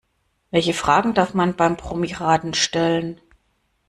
[0.49, 3.21] Welche Fragen darf man beim Promiraten stellen?